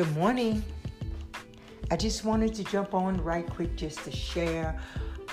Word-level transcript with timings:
Good 0.00 0.16
morning. 0.16 0.64
I 1.90 1.96
just 1.96 2.24
wanted 2.24 2.54
to 2.54 2.64
jump 2.64 2.94
on 2.94 3.22
right 3.22 3.46
quick 3.46 3.76
just 3.76 4.02
to 4.04 4.10
share 4.10 4.80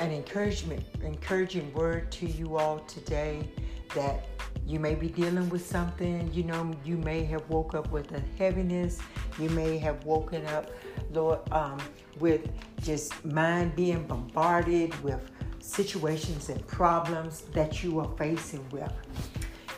an 0.02 0.12
encouragement, 0.12 0.84
encouraging 1.02 1.74
word 1.74 2.12
to 2.12 2.26
you 2.26 2.58
all 2.58 2.80
today 2.80 3.50
that 3.96 4.26
you 4.66 4.78
may 4.78 4.94
be 4.94 5.08
dealing 5.08 5.48
with 5.48 5.66
something. 5.66 6.30
You 6.34 6.44
know, 6.44 6.74
you 6.84 6.98
may 6.98 7.24
have 7.24 7.50
woke 7.50 7.76
up 7.76 7.90
with 7.92 8.12
a 8.12 8.22
heaviness. 8.38 9.00
You 9.40 9.50
may 9.52 9.78
have 9.78 10.04
woken 10.04 10.46
up, 10.48 10.70
Lord, 11.14 11.40
um, 11.54 11.78
with 12.20 12.50
just 12.82 13.24
mind 13.24 13.74
being 13.74 14.06
bombarded 14.06 15.02
with 15.02 15.32
situations 15.62 16.50
and 16.50 16.68
problems 16.68 17.44
that 17.54 17.84
you 17.86 18.02
are 18.02 18.18
facing 18.18 18.68
with. 18.72 18.92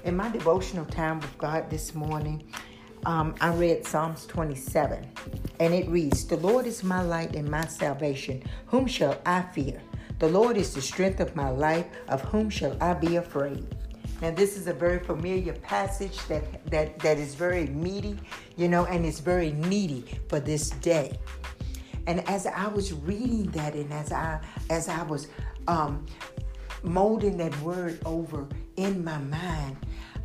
In 0.03 0.17
my 0.17 0.31
devotional 0.31 0.85
time 0.85 1.19
with 1.19 1.37
God 1.37 1.69
this 1.69 1.93
morning, 1.93 2.51
um, 3.05 3.35
I 3.41 3.53
read 3.53 3.85
Psalms 3.85 4.25
27, 4.25 5.05
and 5.59 5.73
it 5.73 5.87
reads 5.89 6.25
The 6.25 6.37
Lord 6.37 6.65
is 6.65 6.83
my 6.83 7.01
light 7.01 7.35
and 7.35 7.49
my 7.49 7.65
salvation. 7.65 8.43
Whom 8.67 8.87
shall 8.87 9.19
I 9.25 9.41
fear? 9.41 9.81
The 10.19 10.27
Lord 10.27 10.57
is 10.57 10.73
the 10.73 10.81
strength 10.81 11.19
of 11.19 11.35
my 11.35 11.49
life. 11.49 11.85
Of 12.07 12.21
whom 12.21 12.49
shall 12.49 12.75
I 12.81 12.93
be 12.93 13.15
afraid? 13.15 13.65
Now, 14.21 14.31
this 14.31 14.57
is 14.57 14.67
a 14.67 14.73
very 14.73 14.99
familiar 14.99 15.53
passage 15.53 16.17
that, 16.27 16.65
that, 16.69 16.99
that 16.99 17.17
is 17.17 17.35
very 17.35 17.67
meaty, 17.67 18.17
you 18.57 18.67
know, 18.67 18.85
and 18.85 19.05
it's 19.05 19.19
very 19.19 19.51
needy 19.51 20.03
for 20.27 20.41
this 20.41 20.71
day. 20.71 21.17
And 22.05 22.27
as 22.27 22.45
I 22.45 22.67
was 22.67 22.91
reading 22.91 23.51
that, 23.51 23.75
and 23.75 23.93
as 23.93 24.11
I 24.11 24.41
as 24.69 24.89
I 24.89 25.03
was 25.03 25.27
um, 25.67 26.05
molding 26.83 27.37
that 27.37 27.55
word 27.61 27.99
over 28.03 28.47
in 28.77 29.03
my 29.03 29.19
mind, 29.19 29.77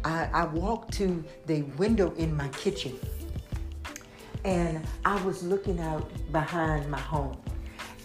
I, 0.04 0.28
I 0.32 0.44
walked 0.44 0.92
to 0.94 1.24
the 1.46 1.62
window 1.78 2.12
in 2.14 2.36
my 2.36 2.48
kitchen 2.48 2.98
and 4.44 4.86
I 5.04 5.22
was 5.24 5.42
looking 5.42 5.80
out 5.80 6.10
behind 6.30 6.90
my 6.90 7.00
home. 7.00 7.40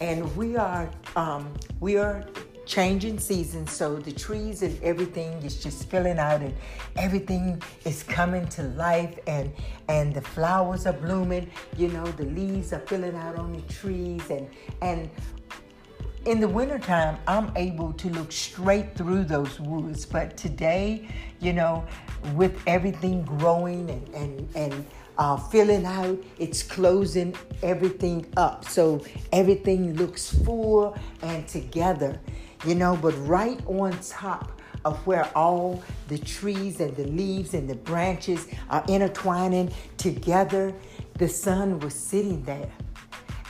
And 0.01 0.35
we 0.37 0.55
are 0.55 0.89
um, 1.15 1.53
we 1.81 1.97
are 1.97 2.25
changing 2.65 3.19
seasons, 3.19 3.71
so 3.71 3.97
the 3.97 4.11
trees 4.11 4.61
and 4.61 4.81
everything 4.83 5.33
is 5.43 5.61
just 5.61 5.89
filling 5.89 6.19
out, 6.19 6.41
and 6.41 6.55
everything 6.95 7.61
is 7.83 8.03
coming 8.03 8.47
to 8.49 8.63
life, 8.63 9.19
and 9.27 9.51
and 9.89 10.13
the 10.13 10.21
flowers 10.21 10.85
are 10.85 10.93
blooming. 10.93 11.49
You 11.75 11.89
know, 11.89 12.05
the 12.05 12.25
leaves 12.25 12.71
are 12.71 12.79
filling 12.79 13.15
out 13.15 13.35
on 13.35 13.53
the 13.53 13.61
trees, 13.73 14.29
and 14.29 14.47
and 14.81 15.09
in 16.25 16.39
the 16.39 16.47
wintertime, 16.47 17.17
I'm 17.27 17.51
able 17.55 17.93
to 17.93 18.09
look 18.09 18.31
straight 18.31 18.95
through 18.95 19.23
those 19.25 19.59
woods. 19.59 20.05
But 20.05 20.35
today, 20.37 21.07
you 21.39 21.53
know, 21.53 21.85
with 22.35 22.61
everything 22.67 23.23
growing 23.23 23.89
and, 23.89 24.07
and, 24.09 24.55
and 24.55 24.85
uh, 25.17 25.37
filling 25.37 25.85
out, 25.85 26.21
it's 26.37 26.61
closing 26.61 27.35
everything 27.63 28.25
up. 28.37 28.65
So 28.65 29.03
everything 29.31 29.95
looks 29.95 30.33
full 30.43 30.97
and 31.21 31.47
together, 31.47 32.19
you 32.65 32.75
know, 32.75 32.97
but 32.97 33.11
right 33.27 33.59
on 33.65 33.97
top 33.99 34.61
of 34.85 35.05
where 35.05 35.29
all 35.37 35.83
the 36.07 36.17
trees 36.17 36.79
and 36.79 36.95
the 36.95 37.05
leaves 37.05 37.53
and 37.53 37.69
the 37.69 37.75
branches 37.75 38.47
are 38.69 38.83
intertwining 38.87 39.71
together, 39.97 40.73
the 41.17 41.27
sun 41.27 41.79
was 41.79 41.93
sitting 41.93 42.43
there 42.43 42.69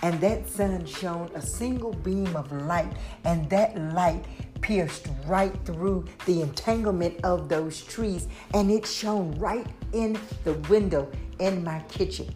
and 0.02 0.19
that 0.22 0.47
sun 0.47 0.86
shone 0.86 1.30
a 1.36 1.42
single 1.42 1.94
beam 1.94 2.36
of 2.36 2.52
light, 2.52 2.92
and 3.25 3.50
that 3.50 3.78
light 3.94 4.25
pierced 4.61 5.08
right 5.25 5.53
through 5.66 6.06
the 6.25 6.41
entanglement 6.41 7.19
of 7.23 7.50
those 7.50 7.81
trees, 7.81 8.28
and 8.53 8.72
it 8.72 8.86
shone 8.86 9.31
right 9.39 9.67
in 9.94 10.17
the 10.44 10.53
window 10.69 11.09
in 11.39 11.64
my 11.64 11.80
kitchen. 11.89 12.33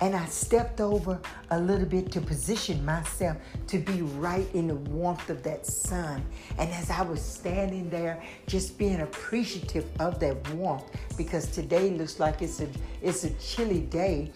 And 0.00 0.16
I 0.16 0.26
stepped 0.26 0.80
over 0.80 1.20
a 1.50 1.58
little 1.58 1.86
bit 1.86 2.10
to 2.12 2.20
position 2.20 2.84
myself 2.84 3.36
to 3.68 3.78
be 3.78 4.02
right 4.02 4.46
in 4.52 4.66
the 4.66 4.74
warmth 4.74 5.30
of 5.30 5.42
that 5.44 5.64
sun. 5.66 6.24
And 6.58 6.70
as 6.72 6.90
I 6.90 7.02
was 7.02 7.22
standing 7.22 7.88
there, 7.90 8.20
just 8.46 8.76
being 8.76 9.00
appreciative 9.00 9.86
of 10.00 10.18
that 10.18 10.50
warmth, 10.50 10.84
because 11.16 11.46
today 11.46 11.90
looks 11.90 12.18
like 12.18 12.42
it's 12.42 12.60
a 12.60 12.68
it's 13.02 13.24
a 13.24 13.30
chilly 13.34 13.82
day. 13.82 14.32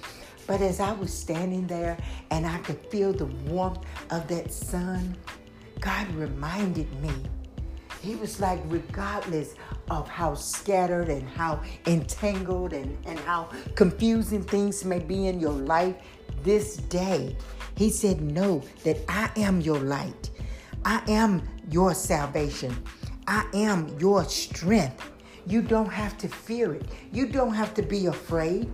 But 0.49 0.63
as 0.63 0.81
I 0.81 0.93
was 0.93 1.13
standing 1.13 1.67
there 1.67 1.99
and 2.31 2.47
I 2.47 2.57
could 2.59 2.79
feel 2.87 3.13
the 3.13 3.27
warmth 3.27 3.81
of 4.11 4.27
that 4.29 4.51
sun, 4.51 5.15
God 5.79 6.11
reminded 6.15 6.91
me. 7.03 7.13
He 8.01 8.17
was 8.17 8.41
like, 8.41 8.59
regardless 8.65 9.55
of 9.91 10.09
how 10.09 10.35
scattered 10.35 11.11
and 11.11 11.29
how 11.29 11.61
entangled 11.87 12.73
and, 12.73 12.97
and 13.05 13.19
how 13.21 13.51
confusing 13.75 14.43
things 14.43 14.87
may 14.87 15.01
be 15.01 15.27
in 15.27 15.39
your 15.39 15.53
life 15.53 15.97
this 16.45 16.79
day, 16.79 17.37
He 17.77 17.91
said, 17.91 18.23
Know 18.23 18.63
that 18.85 18.97
I 19.07 19.31
am 19.37 19.61
your 19.61 19.81
light. 19.81 20.31
I 20.83 21.03
am 21.09 21.47
your 21.71 21.93
salvation. 21.93 22.75
I 23.27 23.45
am 23.53 23.95
your 23.99 24.25
strength. 24.25 25.13
You 25.47 25.61
don't 25.61 25.93
have 25.93 26.17
to 26.19 26.29
fear 26.29 26.75
it. 26.75 26.89
You 27.13 27.27
don't 27.27 27.53
have 27.53 27.75
to 27.75 27.83
be 27.83 28.07
afraid. 28.07 28.73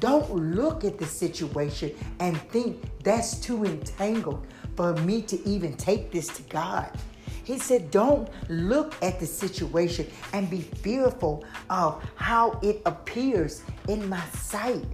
Don't 0.00 0.30
look 0.34 0.84
at 0.84 0.98
the 0.98 1.06
situation 1.06 1.94
and 2.20 2.36
think 2.50 2.82
that's 3.02 3.38
too 3.38 3.64
entangled 3.64 4.46
for 4.76 4.94
me 4.94 5.22
to 5.22 5.48
even 5.48 5.76
take 5.76 6.10
this 6.10 6.28
to 6.28 6.42
God. 6.44 6.90
He 7.44 7.58
said, 7.58 7.90
Don't 7.90 8.28
look 8.48 8.94
at 9.02 9.20
the 9.20 9.26
situation 9.26 10.06
and 10.32 10.48
be 10.50 10.62
fearful 10.62 11.44
of 11.70 12.02
how 12.16 12.58
it 12.62 12.82
appears 12.86 13.62
in 13.88 14.08
my 14.08 14.24
sight. 14.32 14.84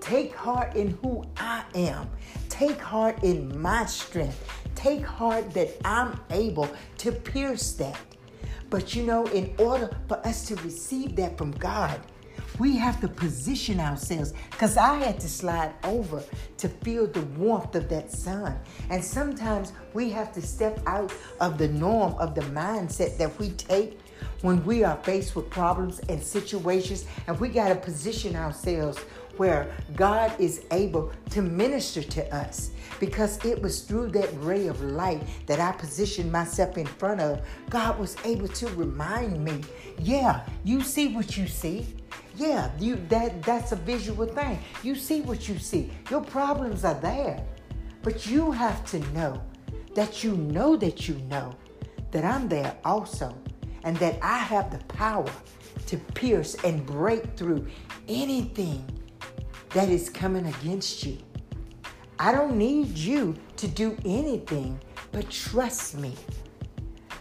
Take 0.00 0.34
heart 0.34 0.76
in 0.76 0.98
who 1.02 1.24
I 1.36 1.62
am. 1.74 2.10
Take 2.48 2.80
heart 2.80 3.22
in 3.22 3.60
my 3.60 3.84
strength. 3.84 4.44
Take 4.74 5.04
heart 5.04 5.52
that 5.52 5.76
I'm 5.84 6.18
able 6.30 6.68
to 6.98 7.12
pierce 7.12 7.72
that. 7.74 7.98
But 8.70 8.94
you 8.94 9.02
know, 9.02 9.26
in 9.26 9.52
order 9.58 9.90
for 10.08 10.24
us 10.26 10.46
to 10.46 10.56
receive 10.56 11.16
that 11.16 11.36
from 11.36 11.50
God, 11.52 12.00
we 12.60 12.76
have 12.76 13.00
to 13.00 13.08
position 13.08 13.80
ourselves 13.80 14.34
because 14.50 14.76
I 14.76 14.96
had 14.98 15.18
to 15.20 15.28
slide 15.28 15.72
over 15.82 16.22
to 16.58 16.68
feel 16.68 17.06
the 17.06 17.22
warmth 17.22 17.74
of 17.74 17.88
that 17.88 18.12
sun. 18.12 18.54
And 18.90 19.02
sometimes 19.02 19.72
we 19.94 20.10
have 20.10 20.30
to 20.34 20.42
step 20.42 20.78
out 20.86 21.10
of 21.40 21.56
the 21.56 21.68
norm 21.68 22.14
of 22.18 22.34
the 22.34 22.42
mindset 22.42 23.16
that 23.16 23.36
we 23.38 23.48
take 23.52 23.98
when 24.42 24.62
we 24.66 24.84
are 24.84 24.98
faced 25.02 25.34
with 25.34 25.48
problems 25.48 26.00
and 26.10 26.22
situations, 26.22 27.06
and 27.26 27.40
we 27.40 27.48
got 27.48 27.68
to 27.68 27.74
position 27.74 28.36
ourselves 28.36 28.98
where 29.38 29.74
God 29.96 30.38
is 30.38 30.64
able 30.70 31.12
to 31.30 31.40
minister 31.40 32.02
to 32.02 32.34
us 32.34 32.72
because 32.98 33.42
it 33.42 33.62
was 33.62 33.80
through 33.80 34.08
that 34.10 34.28
ray 34.42 34.66
of 34.66 34.82
light 34.82 35.22
that 35.46 35.60
I 35.60 35.72
positioned 35.72 36.30
myself 36.30 36.76
in 36.76 36.86
front 36.86 37.22
of. 37.22 37.40
God 37.70 37.98
was 37.98 38.16
able 38.24 38.48
to 38.48 38.66
remind 38.68 39.42
me, 39.42 39.62
yeah, 39.98 40.44
you 40.62 40.82
see 40.82 41.14
what 41.14 41.38
you 41.38 41.46
see. 41.46 41.86
Yeah, 42.36 42.70
you 42.78 42.96
that 43.08 43.42
that's 43.42 43.72
a 43.72 43.76
visual 43.76 44.26
thing. 44.26 44.58
You 44.82 44.94
see 44.94 45.20
what 45.20 45.48
you 45.48 45.58
see. 45.58 45.90
Your 46.10 46.22
problems 46.22 46.84
are 46.84 46.98
there. 47.00 47.44
But 48.02 48.26
you 48.26 48.50
have 48.50 48.84
to 48.86 48.98
know 49.12 49.42
that 49.94 50.24
you 50.24 50.36
know 50.36 50.76
that 50.76 51.08
you 51.08 51.14
know 51.28 51.54
that 52.12 52.24
I'm 52.24 52.48
there 52.48 52.74
also 52.84 53.36
and 53.84 53.96
that 53.98 54.18
I 54.22 54.38
have 54.38 54.70
the 54.70 54.82
power 54.86 55.30
to 55.86 55.96
pierce 56.14 56.54
and 56.64 56.84
break 56.86 57.36
through 57.36 57.66
anything 58.08 58.84
that 59.70 59.88
is 59.88 60.08
coming 60.08 60.46
against 60.46 61.04
you. 61.04 61.18
I 62.18 62.32
don't 62.32 62.56
need 62.56 62.96
you 62.96 63.34
to 63.56 63.68
do 63.68 63.96
anything 64.04 64.80
but 65.12 65.28
trust 65.30 65.96
me. 65.96 66.14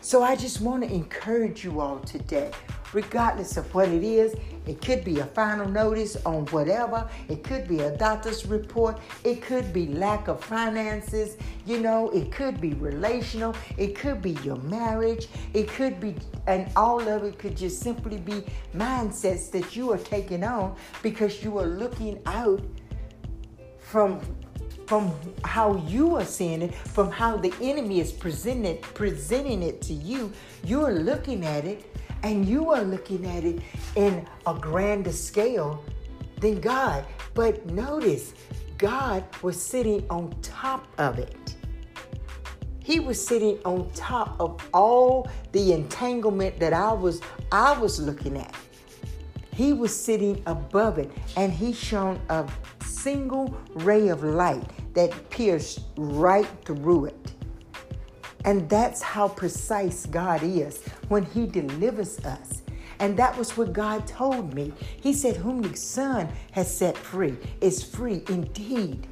So 0.02 0.24
I 0.24 0.36
just 0.36 0.62
want 0.62 0.84
to 0.84 0.92
encourage 0.92 1.64
you 1.64 1.82
all 1.82 2.00
today 2.00 2.52
regardless 2.94 3.58
of 3.58 3.74
what 3.74 3.90
it 3.90 4.04
is. 4.04 4.36
It 4.66 4.82
could 4.82 5.04
be 5.04 5.20
a 5.20 5.26
final 5.26 5.68
notice 5.68 6.16
on 6.26 6.46
whatever. 6.48 7.10
It 7.28 7.44
could 7.44 7.68
be 7.68 7.80
a 7.80 7.96
doctor's 7.98 8.46
report. 8.46 9.00
It 9.24 9.42
could 9.42 9.74
be 9.74 9.88
lack 9.88 10.28
of 10.28 10.44
finances. 10.44 11.38
You 11.66 11.80
know, 11.80 12.10
it 12.10 12.32
could 12.32 12.62
be 12.62 12.74
relational. 12.74 13.56
It 13.78 13.96
could 13.96 14.22
be 14.22 14.32
your 14.44 14.58
marriage. 14.58 15.28
It 15.54 15.68
could 15.70 16.00
be, 16.00 16.16
and 16.48 16.70
all 16.76 17.02
of 17.08 17.24
it 17.24 17.40
could 17.40 17.58
just 17.58 17.82
simply 17.82 18.18
be 18.18 18.44
mindsets 18.76 19.50
that 19.52 19.76
you 19.76 19.92
are 19.92 19.98
taking 19.98 20.44
on 20.44 20.76
because 21.02 21.44
you 21.44 21.58
are 21.58 21.66
looking 21.68 22.20
out 22.26 22.62
from 23.80 24.22
from 24.86 25.14
how 25.44 25.76
you 25.88 26.16
are 26.16 26.26
seeing 26.26 26.64
it, 26.64 26.74
from 26.74 27.12
how 27.12 27.38
the 27.38 27.54
enemy 27.62 28.00
is 28.00 28.12
presented, 28.12 28.82
presenting 28.82 29.62
it 29.62 29.84
to 29.84 29.94
you, 29.94 30.34
you're 30.64 30.94
looking 30.94 31.46
at 31.46 31.64
it 31.64 31.86
and 32.24 32.48
you 32.48 32.72
are 32.72 32.84
looking 32.84 33.26
at 33.26 33.44
it 33.44 33.62
in 33.96 34.26
a 34.46 34.54
grander 34.54 35.12
scale 35.12 35.84
than 36.40 36.60
God. 36.60 37.06
But 37.34 37.66
notice, 37.68 38.34
God 38.78 39.24
was 39.42 39.62
sitting 39.62 40.06
on 40.10 40.34
top 40.42 40.88
of 40.98 41.20
it. 41.20 41.56
He 42.84 43.00
was 43.00 43.24
sitting 43.24 43.60
on 43.66 43.92
top 43.92 44.40
of 44.40 44.68
all 44.74 45.30
the 45.52 45.74
entanglement 45.74 46.60
that 46.60 46.74
I 46.74 46.92
was 46.92 47.22
I 47.52 47.78
was 47.78 48.00
looking 48.00 48.38
at. 48.38 48.56
He 49.54 49.74
was 49.74 49.96
sitting 49.96 50.42
above 50.46 50.98
it 50.98 51.12
and 51.36 51.52
he 51.52 51.74
shone 51.74 52.20
a 52.30 52.50
single 52.84 53.56
ray 53.76 54.08
of 54.08 54.24
light 54.24 54.64
that 54.94 55.30
pierced 55.30 55.82
right 55.98 56.48
through 56.66 57.06
it. 57.06 57.34
And 58.46 58.70
that's 58.70 59.02
how 59.02 59.28
precise 59.28 60.06
God 60.06 60.42
is 60.44 60.82
when 61.10 61.24
He 61.24 61.46
delivers 61.46 62.20
us. 62.20 62.62
And 63.00 63.16
that 63.18 63.38
was 63.38 63.56
what 63.56 63.74
God 63.74 64.08
told 64.08 64.54
me. 64.54 64.74
He 65.02 65.14
said, 65.14 65.38
Whom 65.38 65.62
the 65.62 65.76
Son 65.76 66.30
has 66.52 66.76
set 66.76 66.98
free 66.98 67.38
is 67.62 67.84
free 67.84 68.24
indeed. 68.30 69.08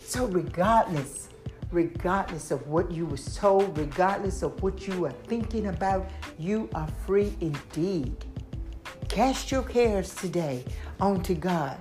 So, 0.00 0.26
regardless, 0.26 1.28
regardless 1.70 2.50
of 2.50 2.66
what 2.66 2.90
you 2.90 3.06
were 3.06 3.16
told, 3.16 3.76
regardless 3.78 4.42
of 4.42 4.60
what 4.62 4.86
you 4.86 5.06
are 5.06 5.12
thinking 5.12 5.66
about, 5.66 6.08
you 6.38 6.68
are 6.74 6.88
free 7.06 7.34
indeed. 7.40 8.24
Cast 9.08 9.50
your 9.50 9.62
cares 9.62 10.14
today 10.14 10.64
onto 11.00 11.34
God. 11.34 11.78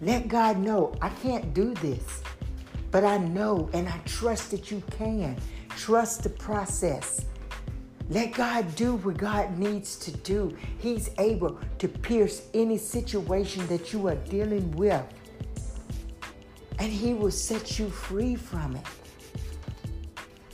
Let 0.00 0.28
God 0.28 0.58
know 0.58 0.94
I 1.02 1.10
can't 1.10 1.52
do 1.52 1.74
this, 1.74 2.22
but 2.90 3.04
I 3.04 3.18
know 3.18 3.68
and 3.72 3.88
I 3.88 3.98
trust 4.06 4.50
that 4.52 4.70
you 4.70 4.82
can. 4.90 5.36
Trust 5.76 6.22
the 6.22 6.30
process. 6.30 7.26
Let 8.10 8.32
God 8.32 8.74
do 8.74 8.96
what 8.96 9.16
God 9.16 9.56
needs 9.56 9.96
to 10.00 10.10
do. 10.10 10.56
He's 10.78 11.10
able 11.18 11.58
to 11.78 11.88
pierce 11.88 12.48
any 12.52 12.76
situation 12.76 13.66
that 13.68 13.92
you 13.92 14.08
are 14.08 14.16
dealing 14.16 14.70
with, 14.72 15.02
and 16.80 16.92
He 16.92 17.14
will 17.14 17.30
set 17.30 17.78
you 17.78 17.88
free 17.88 18.34
from 18.34 18.76
it. 18.76 18.86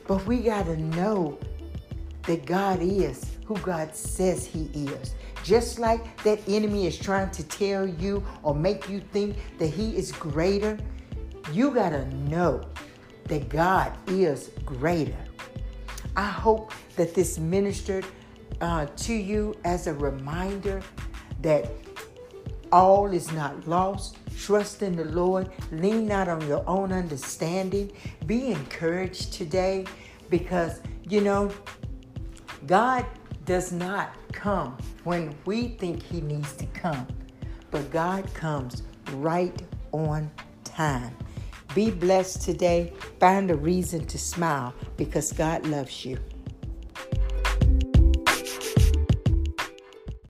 But 0.06 0.24
we 0.26 0.40
got 0.40 0.66
to 0.66 0.76
know 0.76 1.38
that 2.26 2.44
God 2.44 2.80
is 2.82 3.24
who 3.46 3.56
God 3.56 3.96
says 3.96 4.46
He 4.46 4.70
is. 4.74 5.14
Just 5.46 5.78
like 5.78 6.22
that 6.24 6.40
enemy 6.48 6.86
is 6.88 6.98
trying 6.98 7.30
to 7.30 7.44
tell 7.44 7.86
you 7.86 8.22
or 8.42 8.52
make 8.52 8.88
you 8.88 8.98
think 8.98 9.36
that 9.58 9.68
he 9.68 9.96
is 9.96 10.10
greater, 10.10 10.76
you 11.52 11.70
got 11.70 11.90
to 11.90 12.04
know 12.28 12.62
that 13.26 13.48
God 13.48 13.96
is 14.08 14.50
greater. 14.64 15.25
I 16.16 16.24
hope 16.24 16.72
that 16.96 17.14
this 17.14 17.38
ministered 17.38 18.06
uh, 18.60 18.86
to 18.86 19.12
you 19.14 19.54
as 19.64 19.86
a 19.86 19.92
reminder 19.92 20.82
that 21.42 21.70
all 22.72 23.12
is 23.12 23.30
not 23.32 23.68
lost. 23.68 24.16
Trust 24.36 24.82
in 24.82 24.96
the 24.96 25.04
Lord. 25.04 25.50
Lean 25.72 26.06
not 26.06 26.28
on 26.28 26.46
your 26.48 26.64
own 26.66 26.92
understanding. 26.92 27.92
Be 28.26 28.48
encouraged 28.48 29.32
today 29.32 29.84
because, 30.30 30.80
you 31.08 31.20
know, 31.20 31.52
God 32.66 33.06
does 33.44 33.72
not 33.72 34.16
come 34.32 34.76
when 35.04 35.34
we 35.44 35.68
think 35.68 36.02
He 36.02 36.20
needs 36.20 36.52
to 36.54 36.66
come, 36.66 37.06
but 37.70 37.90
God 37.90 38.32
comes 38.34 38.82
right 39.12 39.62
on 39.92 40.30
time. 40.64 41.16
Be 41.76 41.90
blessed 41.90 42.40
today. 42.40 42.90
Find 43.20 43.50
a 43.50 43.54
reason 43.54 44.06
to 44.06 44.18
smile 44.18 44.72
because 44.96 45.30
God 45.34 45.66
loves 45.66 46.06
you. 46.06 46.18